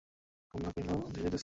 [0.53, 1.39] কমলা কহিল, দেশে যাইতেছি।